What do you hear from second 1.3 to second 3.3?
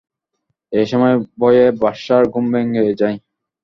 ভয়ে বাদশাহর ঘুম ভেঙে যায়।